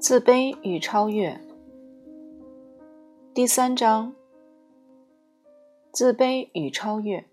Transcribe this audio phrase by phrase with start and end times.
[0.00, 1.40] 自卑与超越，
[3.32, 4.14] 第三章：
[5.90, 7.24] 自卑与超越。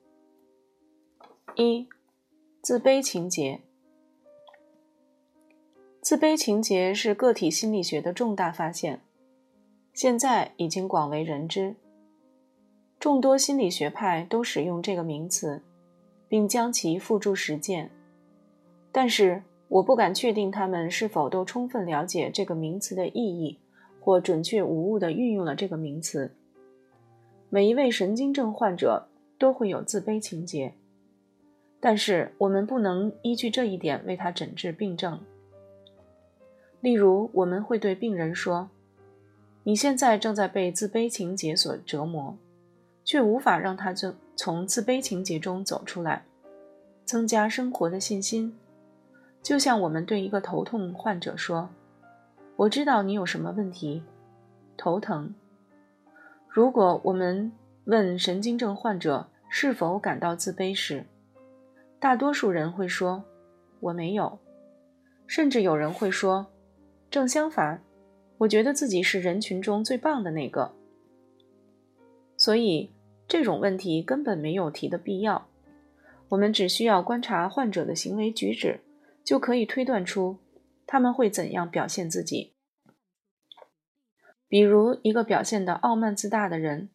[1.55, 1.89] 一、
[2.61, 3.60] 自卑情节。
[6.01, 9.02] 自卑情节是个体心理学的重大发现，
[9.92, 11.76] 现在已经广为人知。
[12.97, 15.62] 众多心理学派都使用这个名词，
[16.30, 17.91] 并将其付诸实践，
[18.94, 19.44] 但是。
[19.71, 23.57] 我不敢确定他们是否都充分了解这个名词的意义，
[24.02, 26.30] 或准确无误地运用了这个名词。
[27.49, 29.07] 每一位神经症患者
[29.39, 30.73] 都会有自卑情节，
[31.80, 35.17] 但是我们不能依据这一点为他诊治病症。
[36.81, 38.69] 例如，我们会对病人说
[39.63, 42.35] ：“你现在正在被自卑情节所折磨，
[43.05, 46.25] 却无法让他从从自卑情节中走出来，
[47.05, 48.53] 增加生活的信心。”
[49.44, 51.70] 就像我们对一个头痛患者说
[52.56, 54.03] ：“我知道你有什么问题，
[54.78, 55.34] 头疼。”
[56.47, 57.52] 如果我们
[57.86, 61.06] 问神经症患者是否感到自卑时，
[62.00, 63.23] 大多数人会说
[63.80, 64.38] ：“我没有。”
[65.25, 66.47] 甚至有人会说
[67.09, 67.81] ：“正相反，
[68.38, 70.73] 我觉得自己是人群中最棒的那个。”
[72.38, 72.92] 所以
[73.28, 75.47] 这种问题根本没有提的必要。
[76.30, 78.80] 我们只需要观察患者的行为举止。
[79.23, 80.39] 就可以推断出
[80.86, 82.53] 他们会怎样表现自己。
[84.47, 86.89] 比如，一个表现的傲慢自大的人，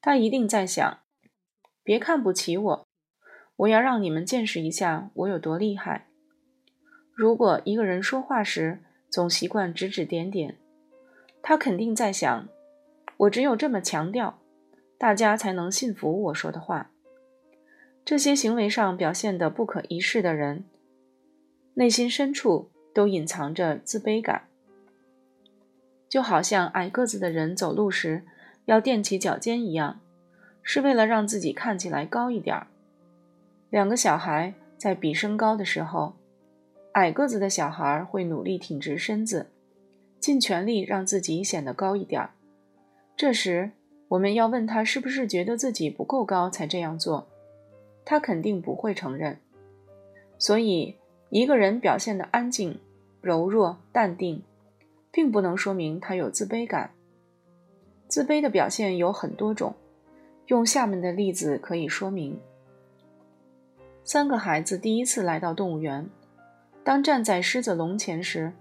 [0.00, 1.00] 他一定在想
[1.82, 2.86] ：“别看不起我，
[3.56, 6.06] 我要让你们见识一下我有多厉害。”
[7.12, 10.58] 如果一个人说话时总习惯指指点点，
[11.42, 12.48] 他肯定在想
[13.18, 14.40] ：“我只有这么强调，
[14.96, 16.92] 大家才能信服我说的话。”
[18.04, 20.64] 这些行为上表现的不可一世的人。
[21.74, 24.42] 内心深处都隐藏着自卑感，
[26.06, 28.24] 就好像矮个子的人走路时
[28.66, 29.98] 要垫起脚尖一样，
[30.62, 32.66] 是为了让自己看起来高一点儿。
[33.70, 36.14] 两个小孩在比身高的时候，
[36.92, 39.46] 矮个子的小孩会努力挺直身子，
[40.20, 42.30] 尽全力让自己显得高一点儿。
[43.16, 43.70] 这时，
[44.08, 47.26] 我们要问他是不是觉得自己不够高才这样做，
[48.04, 49.38] 他肯定不会承认。
[50.36, 50.96] 所以。
[51.34, 52.78] 一个人表现的安静、
[53.22, 54.42] 柔弱、淡定，
[55.10, 56.90] 并不能说明他有自卑感。
[58.06, 59.74] 自卑的表现有很多种，
[60.48, 62.38] 用下面的例子可以说明：
[64.04, 66.06] 三个孩子第一次来到动物园，
[66.84, 68.52] 当站在狮子笼前时，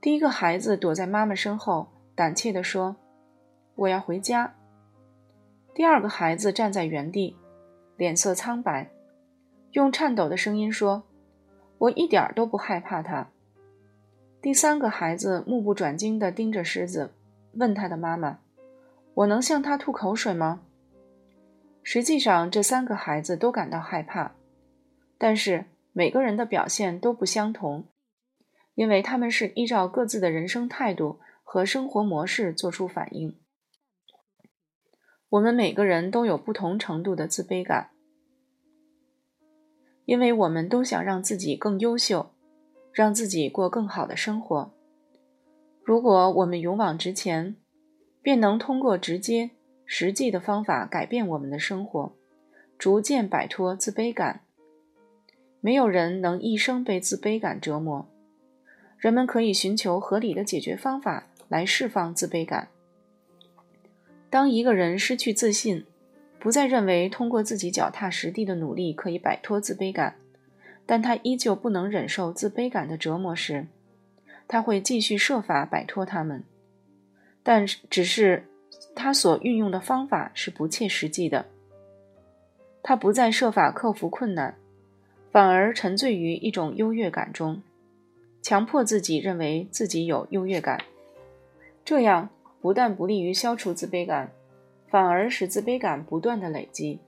[0.00, 1.86] 第一个孩子躲在妈妈身后，
[2.16, 2.96] 胆怯地说
[3.76, 4.52] ：“我要回家。”
[5.76, 7.36] 第二个孩子站在原地，
[7.96, 8.90] 脸色苍白，
[9.70, 11.04] 用颤抖的声音说。
[11.80, 13.28] 我一点都不害怕他。
[14.42, 17.12] 第三个孩子目不转睛地盯着狮子，
[17.54, 18.40] 问他的妈妈
[19.14, 20.62] ：“我能向他吐口水吗？”
[21.82, 24.32] 实际上，这三个孩子都感到害怕，
[25.16, 27.86] 但是每个人的表现都不相同，
[28.74, 33.38] 因为他们是依照各自的人生态度和生活模式做出反应。
[35.30, 37.90] 我们每个人都有不同程度的自卑感。
[40.04, 42.30] 因为我们都想让自己更优秀，
[42.92, 44.72] 让自己过更好的生活。
[45.82, 47.56] 如果我们勇往直前，
[48.22, 49.50] 便能通过直接、
[49.84, 52.12] 实际的方法改变我们的生活，
[52.78, 54.42] 逐渐摆脱自卑感。
[55.60, 58.06] 没有人能一生被自卑感折磨。
[58.98, 62.68] 人们可以寻求合理的解决方法来释放自卑感。
[64.28, 65.84] 当一个人失去自信，
[66.40, 70.16] 不再认为通过自己脚踏实地的努力可以摆脱自卑感，
[70.86, 73.66] 但他依旧不能忍受自卑感的折磨时，
[74.48, 76.42] 他会继续设法摆脱他们，
[77.42, 78.46] 但只是
[78.94, 81.44] 他所运用的方法是不切实际的。
[82.82, 84.56] 他不再设法克服困难，
[85.30, 87.62] 反而沉醉于一种优越感中，
[88.40, 90.80] 强迫自己认为自己有优越感，
[91.84, 92.30] 这样
[92.62, 94.32] 不但不利于消除自卑感。
[94.90, 96.98] 反而使自卑感不断的累积，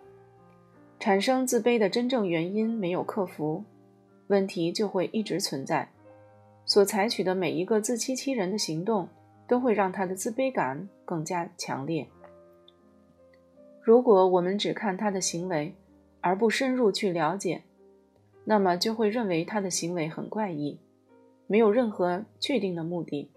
[1.01, 3.65] 产生自卑的真正原因没有克服，
[4.29, 5.91] 问题就会一直存在。
[6.65, 9.09] 所采取的每一个自欺欺人的行动，
[9.49, 12.07] 都会让他的自卑感更加强烈。
[13.83, 15.75] 如果我们只看他的行为，
[16.21, 17.63] 而不深入去了解，
[18.45, 20.79] 那么就会认为他的行为很怪异，
[21.49, 23.29] 没有任何确定的目的，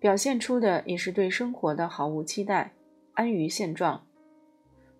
[0.00, 2.72] 表现出的也是对生活的毫无期待。
[3.14, 4.06] 安于现状，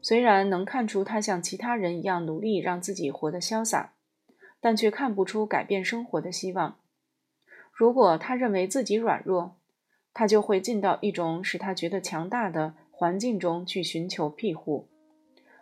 [0.01, 3.95] 虽然能看出他像其他人一样努力让自己活得潇洒，
[4.61, 6.79] 但却看不出改变生活的希望。
[7.73, 9.57] 如果他认为自己软弱，
[10.13, 14.87] 他就会进到一种使他觉得强大的环境中去寻求庇护，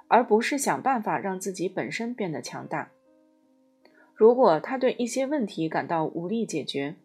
[0.09, 2.91] 而不是想办法让自己本身变得强大。
[4.15, 6.97] 如果他对一些问题感到无力解决，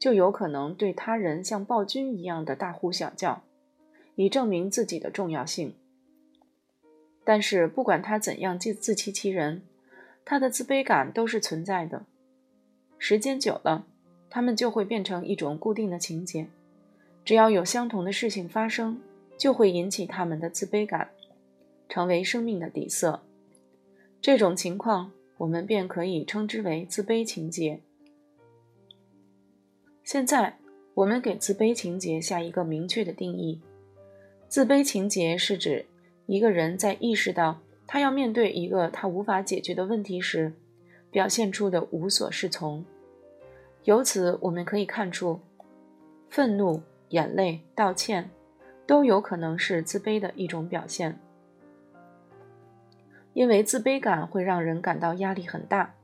[0.00, 3.44] 就有可能对他人像暴君一样的大呼小叫，
[4.16, 5.74] 以证明自己的重要性。
[7.24, 9.62] 但是，不管他怎样自自欺欺人，
[10.24, 12.04] 他的自卑感都是存在的。
[12.98, 13.86] 时间久了，
[14.28, 16.48] 他们就会变成一种固定的情节。
[17.24, 19.00] 只要有相同的事情发生，
[19.38, 21.10] 就会引起他们的自卑感，
[21.88, 23.22] 成为生命的底色。
[24.20, 27.80] 这种情况，我们便可以称之为自卑情节。
[30.02, 30.58] 现在，
[30.94, 33.60] 我们给自卑情节下一个明确的定义：
[34.50, 35.86] 自卑情节是指。
[36.26, 40.52] 一个人在意识到他要面对一个他无法解决的问题时，
[41.10, 42.84] 表现出的无所适从。
[43.82, 45.40] 由此我们可以看出，
[46.28, 48.30] 愤怒、眼泪、道歉，
[48.86, 51.18] 都有可能是自卑的一种表现。
[53.32, 55.94] 因为自卑感会让人感到压力很大，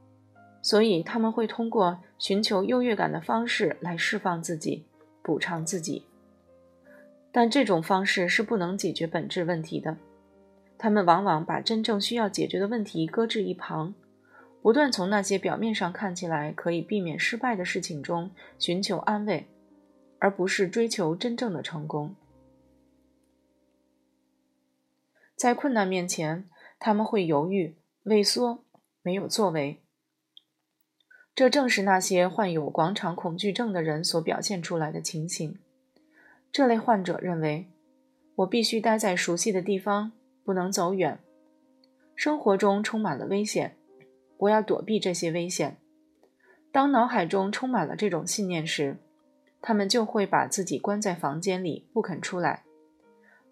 [0.61, 4.85] 所以他们会通过寻求优越感的方式来释放自己、
[5.23, 6.05] 补偿自己。
[7.37, 9.99] 但这种方式是不能解决本质问题的。
[10.79, 13.93] 他们往往把真正需要解决的问题搁置一旁，
[14.63, 19.47] 不断从那些表面上看起来可以避免失败的事情中寻求安慰，
[20.19, 22.17] 而不是追求真正的成功。
[25.37, 26.49] 在困难面前，
[26.79, 28.65] 他们会犹豫、畏缩、
[29.03, 29.83] 没有作为。
[31.35, 35.59] 这正是那些患有广场恐惧症的人所表现出来的情形。
[36.57, 37.69] 这类患者认为，
[38.37, 40.13] 我必须待在熟悉的地方。
[40.43, 41.19] 不能走远，
[42.15, 43.77] 生活中充满了危险，
[44.39, 45.77] 我要躲避这些危险。
[46.73, 48.97] 当脑海中充满了这种信念时，
[49.61, 52.65] 他们就会把自己关在房间里，不肯出来。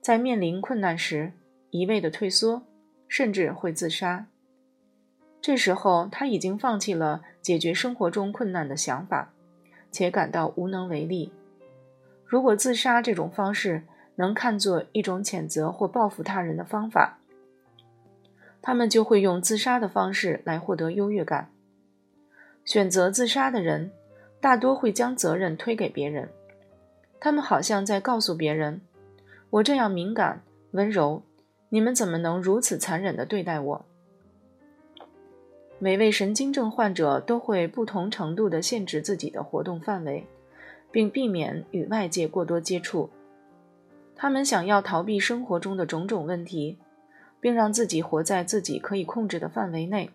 [0.01, 1.35] 在面临困难时，
[1.69, 2.63] 一味的退缩，
[3.07, 4.29] 甚至会自杀。
[5.43, 9.35] 这时候，他已经放弃了解决生活中困难的想法，
[9.93, 11.31] 且感到无能为力。
[12.27, 13.83] 如果自杀这种方式，
[14.17, 17.19] 能看作一种谴责或报复他人的方法，
[18.63, 21.51] 他们就会用自杀的方式来获得优越感。
[22.65, 23.91] 选择自杀的人
[24.41, 26.29] 大多会将责任推给别人，
[27.21, 28.81] 他们好像在告诉别人
[29.51, 30.41] ：“我这样敏感、
[30.71, 31.23] 温柔，
[31.69, 33.85] 你们怎么能如此残忍地对待我？”
[35.79, 40.27] 每位神经症患者都会不同程度地限制自己的活动范围，
[40.95, 43.11] 并避免与外界过多接触。
[44.15, 46.79] 他们想要逃避生活中的种种问题，
[47.41, 50.11] 并让自己活在自己可以控制的范围内。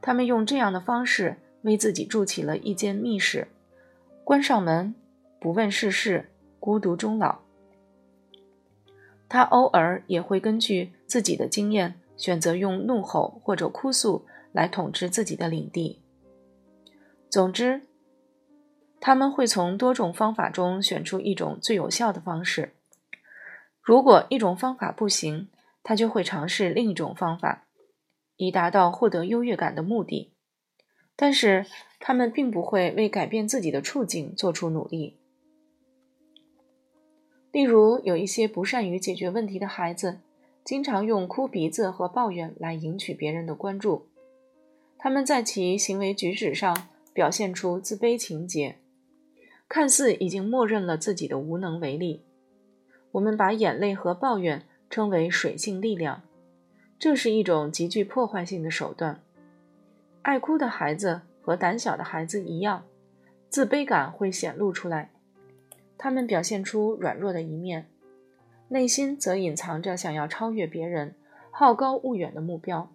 [0.00, 3.46] 他们用这样的方式为自己筑起了一间密室，
[4.24, 4.94] 关上门，
[5.38, 7.40] 不问世事，孤独终老。
[9.28, 16.00] 他偶尔也会根据自己的经验，选择用怒吼或者哭诉来统治自己的领地。
[17.28, 17.82] 总之，
[19.06, 22.72] 他们会从多种方法中选出一种最有效的方式。
[23.82, 25.50] 如果一种方法不行，
[25.82, 27.66] 他就会尝试另一种方法，
[28.36, 30.32] 以达到获得优越感的目的。
[31.16, 31.66] 但是，
[32.00, 35.18] 他们并不会为改变自己的处境做出努力。
[37.52, 40.20] 例如，有一些不善于解决问题的孩子，
[40.64, 44.08] 经常用哭鼻子和抱怨来赢取别人的关注。
[44.96, 48.78] 他们在其行为举止上表现出自卑情节，
[49.68, 52.22] 看似已经默认了自己的无能为力。
[53.12, 56.22] 我们把眼泪和抱怨称为水性力量，
[56.98, 59.20] 这是一种极具破坏性的手段。
[60.22, 62.84] 爱哭的孩子和胆小的孩子一样，
[63.48, 65.10] 自卑感会显露出来，
[65.98, 67.88] 他们表现出软弱的一面，
[68.68, 71.14] 内心则隐藏着想要超越别人、
[71.50, 72.90] 好高骛远的目标。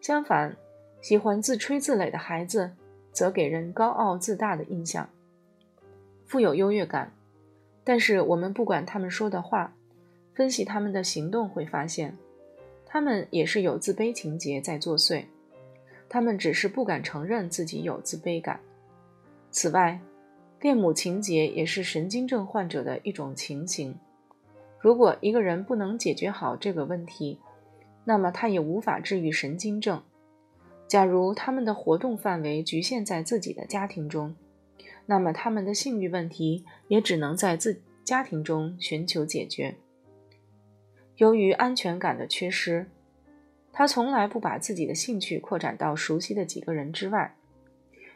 [0.00, 0.56] 相反，
[1.00, 2.72] 喜欢自吹自擂的孩子
[3.12, 5.08] 则给人高傲自大的印象，
[6.28, 7.12] 富有优越感。
[7.82, 9.74] 但是我们不管他们说的话，
[10.34, 12.16] 分析他们的行动，会发现，
[12.86, 15.24] 他们也是有自卑情节在作祟。
[16.08, 18.60] 他们只是不敢承认自己有自卑感。
[19.50, 19.98] 此外，
[20.60, 23.94] 恋母情节也是神经症患者的一种情形。
[24.78, 27.40] 如果一个人不能解决好这个问题，
[28.04, 30.02] 那么他也无法治愈神经症。
[30.86, 34.34] 假如他们的活动范围局限在自己的家庭中，
[35.10, 39.76] 那么他们的性欲问题也只能在自家庭中寻求解决。
[41.16, 42.90] 由于安全感的缺失，
[43.72, 47.34] 他从来不把自己的兴趣扩展到熟悉的几个人之外，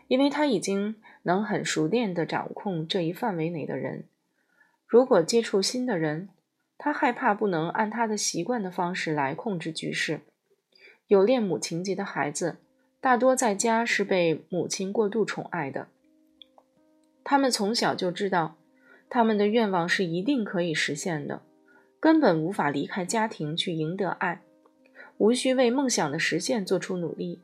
[0.07, 4.05] 因为他已经能很熟练地掌控这一范围内的人。
[4.87, 6.29] 如果接触新的人，
[6.77, 10.21] 他害怕不能按他的习惯的方式来控制局势。
[11.07, 12.59] 有恋母情节的孩子，
[13.01, 15.89] 大多在家是被母亲过度宠爱的。
[17.25, 18.57] 他们从小就知道，
[19.09, 21.43] 他们的愿望是一定可以实现的，
[22.01, 24.43] 根本无法离开家庭去赢得爱，
[25.19, 27.41] 无需为梦想的实现做出努力。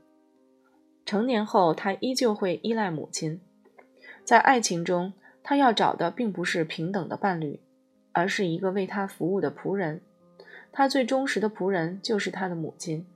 [1.06, 3.40] 成年后，他依旧会依赖母亲。
[4.24, 7.60] 在爱情中，他要找的并不是平等的伴侣，
[8.12, 10.02] 而是一个为他服务的仆人。
[10.70, 13.06] 他最忠实的仆人就是他的母亲。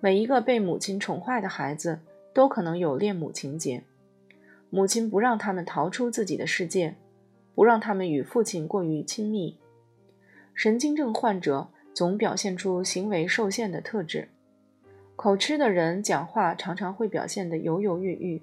[0.00, 1.98] 每一个被母亲宠坏的孩子
[2.32, 3.84] 都可能有恋母情节。
[4.70, 6.94] 母亲不让他们逃出自己的世界，
[7.54, 9.58] 不让他们与父亲过于亲密。
[10.54, 14.28] 神经症患者总表现出行为受限的特质。
[15.16, 18.42] 口吃的人讲话常常会表现得犹犹豫豫。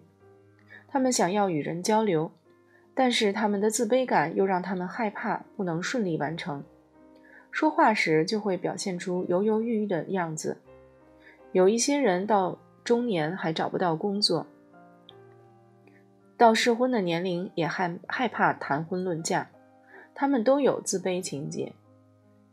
[0.87, 2.31] 他们想要与人交流，
[2.93, 6.63] 但是他们的自卑感又让他们害怕不能顺利完成。
[7.51, 10.57] 说话时就会表现出犹犹豫豫的样子。
[11.53, 14.45] 有一些人到中年还找不到工作，
[16.37, 19.47] 到适婚的年龄也害害怕谈婚论嫁，
[20.13, 21.73] 他们都有自卑情节。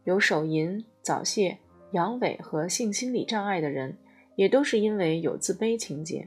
[0.04, 1.58] 有手淫、早泄、
[1.92, 3.96] 阳痿和性心理障碍的人，
[4.36, 6.26] 也都是因为有自卑情节。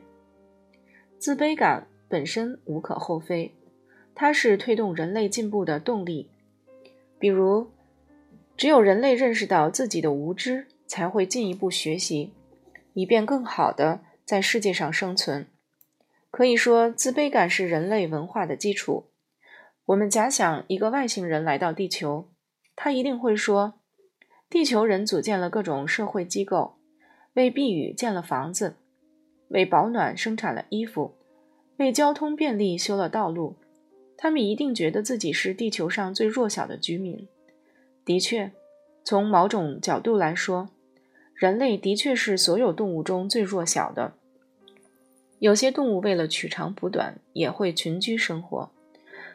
[1.18, 3.54] 自卑感本身无可厚非，
[4.14, 6.30] 它是推动人类进步的动力。
[7.18, 7.72] 比如，
[8.58, 12.34] 只有人类认识到自己的无知，才会进一步学习。
[12.94, 15.48] 以便更好的在世界上生存，
[16.36, 19.06] 可以说，自卑感是人类文化的基础。
[19.86, 22.30] 我们假想一个外星人来到地球，
[22.76, 23.76] 他一定会说
[24.52, 26.76] ：“地球人组建了各种社会机构，
[27.36, 28.76] 为避雨建了房子，
[29.48, 31.16] 为保暖生产了衣服，
[31.78, 33.56] 为交通便利修了道路。”
[34.20, 37.30] 他们一定觉得自己是地球上最弱小的居民。
[38.04, 38.52] 的确，
[39.06, 40.68] 从某种角度来说。
[41.34, 44.16] 人类的确是所有动物中最弱小的。
[45.40, 48.72] 有些动物为了取长补短，也会群居生活，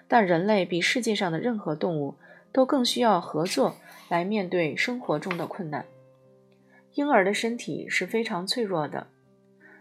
[0.08, 2.14] 但人类比世界上的任何动物
[2.52, 3.76] 都更需要合作
[4.08, 5.84] 来面对生活中的困难。
[6.94, 9.06] 婴儿的身体是非常脆弱的，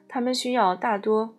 [0.08, 1.34] 他们需要大多，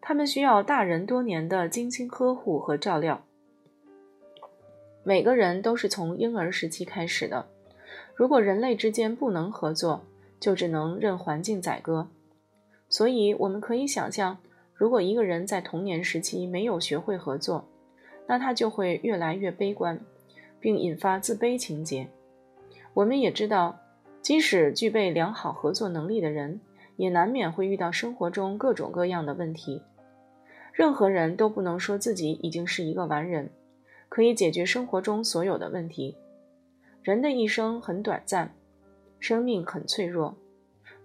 [0.00, 3.24] 他们需要大人多年的精心呵护和照料。
[5.02, 7.46] 每个人都是从婴儿时期开始的。
[8.14, 10.04] 如果人类之间不能合作，
[10.38, 12.08] 就只能任环境宰割。
[12.94, 14.38] 所以，我们可以想象，
[14.72, 17.64] 如果一个人在童年时期没有学会合作，
[18.28, 19.98] 那他就会越来越悲观，
[20.60, 22.06] 并引发自卑情节。
[22.92, 23.80] 我们也知道，
[24.22, 26.60] 即使具备良好合作能力的人，
[26.94, 29.82] 也难免会遇到生活中各种各样的问题。
[30.72, 33.50] 任何人都不能说自己已经是一个完人，
[34.08, 36.16] 可以解决生活中所有的问题。
[37.02, 38.54] 人的一生很短暂，
[39.18, 40.36] 生命很脆弱，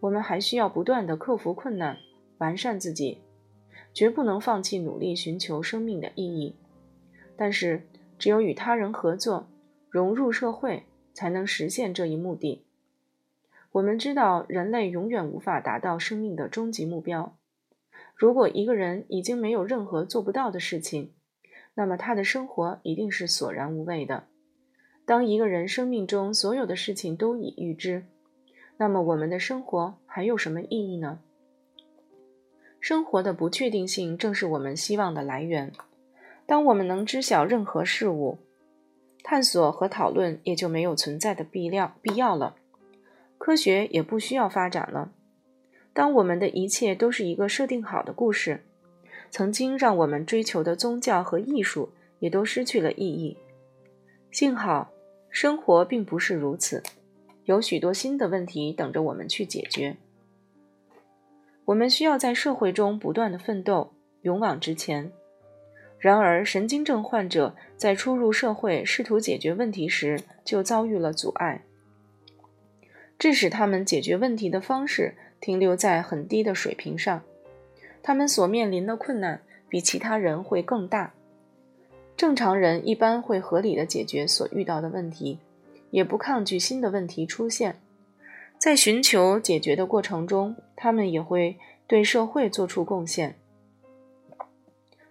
[0.01, 1.97] 我们还需要不断的克服困难，
[2.37, 3.19] 完善自己，
[3.93, 6.55] 绝不能放弃努力寻求生命的意义。
[7.35, 7.87] 但是，
[8.17, 9.47] 只有与他人合作，
[9.89, 12.65] 融入社会，才能实现这一目的。
[13.71, 17.37] 我们知道，人类永远无法达到生命的终极目标。
[18.15, 21.13] 如果一个人已经没有任何做不到的事情，
[21.75, 24.25] 那么他的生活一定是索然无味的。
[25.05, 28.05] 当一个人生命中所有的事情都已预知，
[28.81, 31.19] 那么我们的生活还有什么意义呢？
[32.79, 35.73] 生活的不确定性正是我们希望的来源。
[36.45, 38.37] 当我们能知晓任何事物，
[39.21, 42.55] 探索和讨论也就没有存在的必要必要了，
[43.37, 45.11] 科学也不需要发展了。
[45.91, 48.63] 当我们的一切都是一个设定好的故事，
[49.29, 53.37] 曾经让我们追求的宗教和艺术也都失去了意义。
[54.31, 54.89] 幸好。
[55.31, 56.81] 生活并不是如此，
[57.49, 59.97] 有许多新的问题等着我们去解决。
[61.65, 63.91] 我们需要在社会中不断的奋斗，
[64.21, 65.11] 勇往直前。
[65.97, 71.63] 然而，神经症患者在初入社会试图解决问题时就遭遇了阻碍，
[73.17, 77.23] 致使他们解决问题的方式停留在很低的水平上。
[78.03, 81.15] 他们所面临的困难比其他人会更大。
[82.15, 85.39] 正常人一般会合理的解决所遇到的问题，
[85.91, 87.81] 也不抗拒新的问题出现。
[88.57, 93.35] 在寻求解决的过程中，他们也会对社会做出贡献。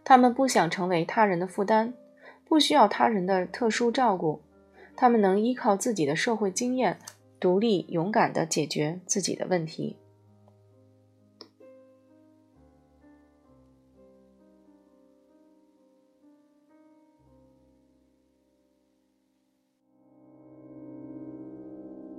[0.04, 1.94] 他们不想成为他人的负担，
[2.46, 4.42] 不需要他人的特殊照顾。
[4.96, 6.98] 他们能依靠自己的社会经验，
[7.38, 9.96] 独立勇敢地解决自己的问题。